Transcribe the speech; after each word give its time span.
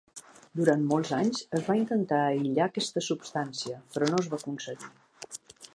Durant 0.59 0.85
molts 0.91 1.11
anys 1.17 1.43
es 1.59 1.67
va 1.67 1.75
intentar 1.81 2.23
aïllar 2.31 2.67
aquesta 2.67 3.07
substància 3.09 3.79
però 3.97 4.13
no 4.15 4.25
es 4.25 4.33
va 4.35 4.41
aconseguir. 4.45 4.93